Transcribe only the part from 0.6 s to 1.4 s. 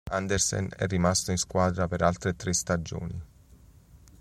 è rimasto in